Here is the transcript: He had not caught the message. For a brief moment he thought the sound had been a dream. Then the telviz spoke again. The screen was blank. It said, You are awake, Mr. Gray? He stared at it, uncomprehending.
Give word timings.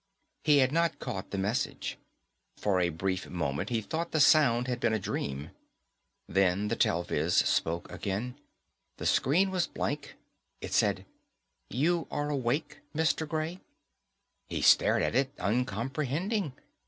He 0.43 0.57
had 0.57 0.71
not 0.71 0.97
caught 0.97 1.29
the 1.29 1.37
message. 1.37 1.99
For 2.57 2.79
a 2.81 2.89
brief 2.89 3.29
moment 3.29 3.69
he 3.69 3.81
thought 3.83 4.13
the 4.13 4.19
sound 4.19 4.67
had 4.67 4.79
been 4.79 4.93
a 4.95 4.99
dream. 4.99 5.51
Then 6.27 6.69
the 6.69 6.75
telviz 6.75 7.33
spoke 7.33 7.91
again. 7.91 8.33
The 8.97 9.05
screen 9.05 9.51
was 9.51 9.67
blank. 9.67 10.15
It 10.59 10.73
said, 10.73 11.05
You 11.69 12.07
are 12.09 12.31
awake, 12.31 12.79
Mr. 12.95 13.29
Gray? 13.29 13.59
He 14.49 14.63
stared 14.63 15.03
at 15.03 15.13
it, 15.13 15.29
uncomprehending. 15.37 16.53